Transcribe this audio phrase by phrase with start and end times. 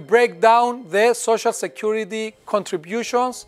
[0.00, 3.46] break down the social security contributions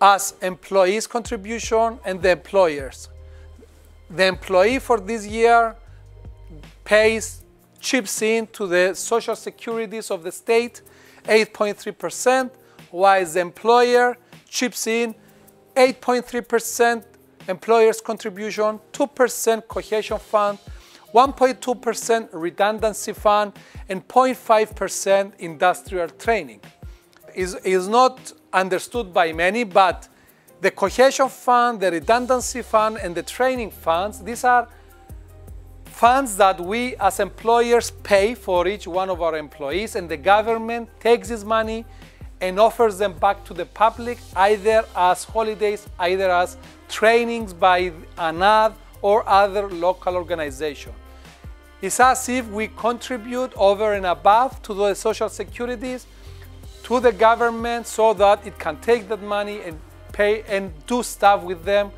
[0.00, 3.08] as employees contribution and the employers.
[4.10, 5.76] The employee for this year
[6.84, 7.42] pays,
[7.80, 10.82] chips in to the social securities of the state
[11.24, 12.50] 8.3%,
[12.90, 14.16] while the employer
[14.48, 15.14] chips in
[15.74, 17.04] 8.3%
[17.48, 20.58] employer's contribution, 2% cohesion fund,
[21.14, 23.52] 1.2% redundancy fund,
[23.88, 26.60] and 0.5% industrial training.
[27.34, 30.08] Is is not understood by many, but
[30.60, 34.68] the cohesion fund, the redundancy fund, and the training funds, these are
[35.84, 40.88] funds that we as employers pay for each one of our employees, and the government
[40.98, 41.84] takes this money
[42.40, 46.56] and offers them back to the public either as holidays, either as
[46.88, 50.92] trainings by ANAD or other local organization.
[51.84, 56.06] It's as if we contribute over and above to the social securities
[56.84, 59.78] to the government so that it can take that money and
[60.10, 61.90] pay and do stuff with them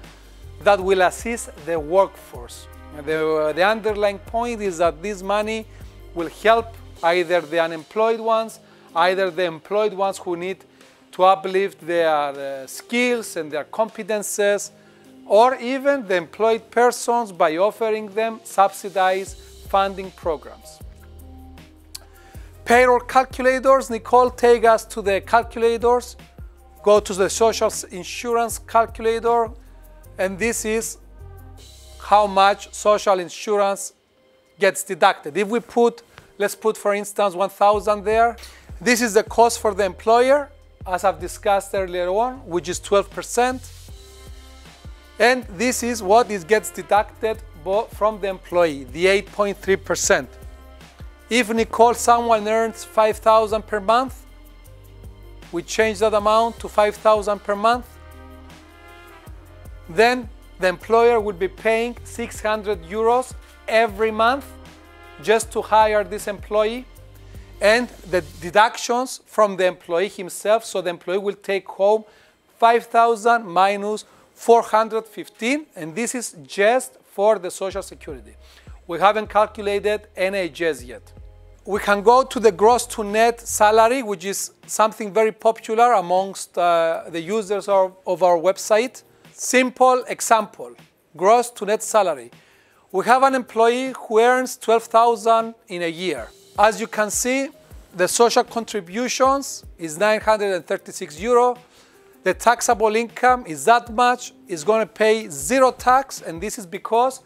[0.64, 2.66] that will assist the workforce.
[2.96, 5.68] The, the underlying point is that this money
[6.16, 8.58] will help either the unemployed ones,
[8.92, 10.64] either the employed ones who need
[11.12, 14.72] to uplift their uh, skills and their competences,
[15.26, 19.36] or even the employed persons by offering them subsidized
[19.66, 20.80] funding programs.
[22.64, 26.16] Payroll calculators, Nicole, take us to the calculators.
[26.82, 29.50] Go to the social insurance calculator,
[30.18, 30.98] and this is
[32.00, 33.92] how much social insurance
[34.58, 35.36] gets deducted.
[35.36, 36.02] If we put,
[36.38, 38.36] let's put for instance 1,000 there,
[38.80, 40.50] this is the cost for the employer,
[40.86, 43.60] as I've discussed earlier on, which is 12%.
[45.18, 47.38] And this is what is gets deducted
[47.90, 50.26] from the employee, the 8.3%.
[51.28, 54.24] If Nicole, someone earns 5,000 per month,
[55.50, 57.86] we change that amount to 5,000 per month,
[59.88, 60.28] then
[60.60, 63.34] the employer will be paying 600 euros
[63.66, 64.46] every month
[65.22, 66.84] just to hire this employee
[67.60, 70.64] and the deductions from the employee himself.
[70.64, 72.04] So the employee will take home
[72.58, 78.34] 5,000 minus 415, and this is just for the Social Security.
[78.86, 80.00] We haven't calculated
[80.32, 81.04] NHS yet.
[81.64, 86.58] We can go to the gross to net salary, which is something very popular amongst
[86.58, 89.02] uh, the users of, of our website.
[89.32, 90.70] Simple example,
[91.16, 92.30] gross to net salary.
[92.92, 96.28] We have an employee who earns 12,000 in a year.
[96.58, 97.48] As you can see,
[97.96, 101.56] the social contributions is 936 euro.
[102.26, 104.32] The taxable income is that much.
[104.48, 107.20] Is going to pay zero tax, and this is because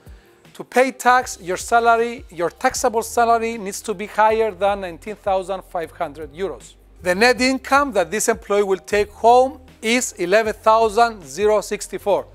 [0.53, 6.75] to pay tax, your salary, your taxable salary needs to be higher than 19,500 euros.
[7.01, 12.27] The net income that this employee will take home is 11,064.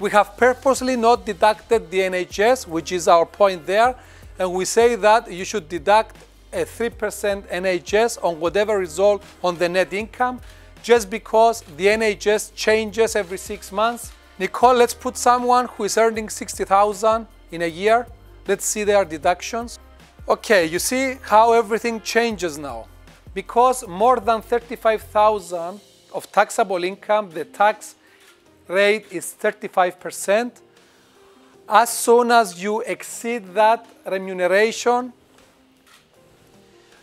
[0.00, 3.94] We have purposely not deducted the NHS, which is our point there,
[4.38, 6.16] and we say that you should deduct
[6.54, 10.40] a 3% NHS on whatever result on the net income,
[10.84, 14.12] just because the NHS changes every six months.
[14.38, 18.06] Nicole, let's put someone who is earning 60,000 in a year.
[18.46, 19.78] Let's see their deductions.
[20.28, 22.86] Okay, you see how everything changes now.
[23.32, 25.80] Because more than 35,000
[26.14, 27.94] of taxable income, the tax
[28.68, 30.52] rate is 35%.
[31.66, 35.14] As soon as you exceed that remuneration,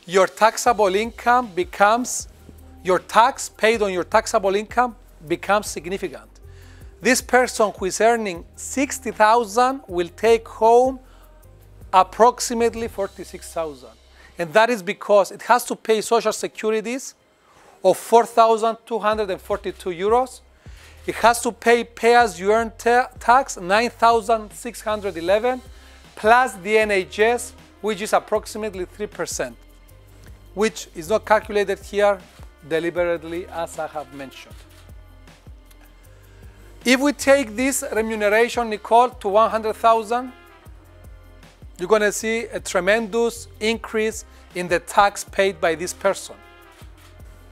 [0.06, 2.28] your taxable income becomes,
[2.84, 4.96] your tax paid on your taxable income
[5.28, 6.30] becomes significant.
[7.02, 11.00] This person who is earning 60,000 will take home
[11.94, 13.90] approximately 46,000.
[14.38, 17.16] And that is because it has to pay social securities
[17.84, 20.40] of 4,242 euros.
[21.06, 25.62] It has to pay pay as you earn tax 9,611
[26.16, 27.52] plus the NHS,
[27.82, 29.54] which is approximately 3%,
[30.54, 32.20] which is not calculated here
[32.68, 34.56] deliberately as I have mentioned.
[36.84, 40.32] If we take this remuneration, Nicole, to 100,000,
[41.78, 44.26] you're going to see a tremendous increase
[44.56, 46.36] in the tax paid by this person.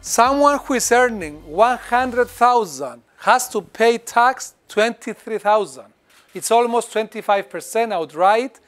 [0.01, 5.85] Someone who is earning 100,000 has to pay tax 23,000.
[6.33, 8.59] It's almost 25% outright,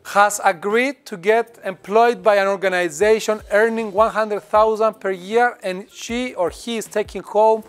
[0.07, 6.51] has agreed to get employed by an organization earning 100,000 per year and she or
[6.51, 7.65] he is taking home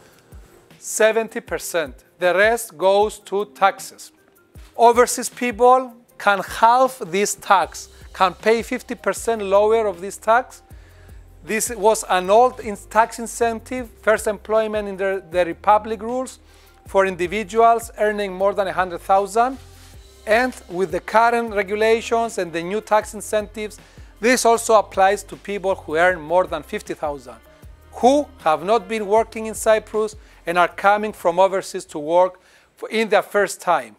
[0.80, 1.94] 70%.
[2.19, 4.12] The rest goes to taxes.
[4.75, 10.61] Overseas people can halve this tax, can pay 50% lower of this tax.
[11.43, 16.39] This was an old tax incentive, first employment in the, the Republic rules
[16.87, 19.57] for individuals earning more than 100,000.
[20.25, 23.79] And with the current regulations and the new tax incentives,
[24.19, 27.35] this also applies to people who earn more than 50,000,
[27.93, 30.15] who have not been working in Cyprus
[30.45, 32.41] and are coming from overseas to work
[32.89, 33.95] in their first time.